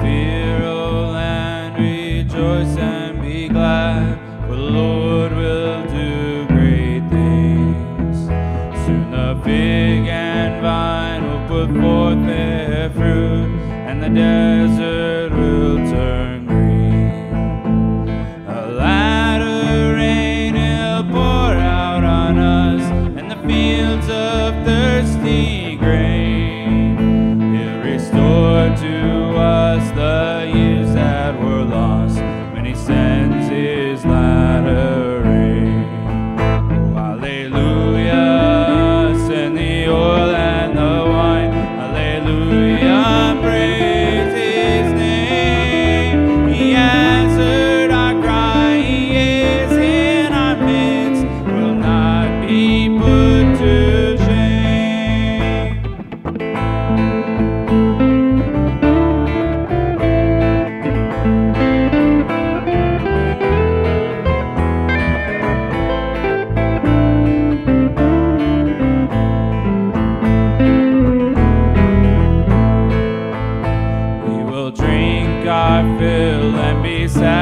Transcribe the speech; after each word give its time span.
fear, 0.00 0.62
O 0.64 1.10
land, 1.12 1.76
rejoice 1.78 2.76
and 2.76 3.20
be 3.20 3.48
glad, 3.48 4.18
for 4.46 4.56
the 4.56 4.70
Lord 4.80 5.32
will 5.32 5.82
do 5.86 6.46
great 6.46 7.02
things. 7.10 8.26
Soon 8.84 9.10
the 9.10 9.40
fig 9.44 10.06
and 10.08 10.62
vine 10.62 11.22
will 11.28 11.48
put 11.48 11.68
forth 11.80 12.26
their 12.26 12.90
fruit, 12.90 13.50
and 13.88 14.02
the 14.02 14.08
desert 14.08 15.32
will 15.32 15.76
turn. 15.90 16.31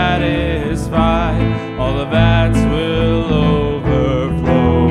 satisfied, 0.00 1.78
all 1.78 1.94
the 1.98 2.06
vats 2.06 2.58
will 2.72 3.24
overflow. 3.48 4.88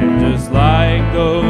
And 0.00 0.10
just 0.20 0.50
like 0.50 1.04
those 1.12 1.47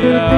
Hallelujah. 0.00 0.37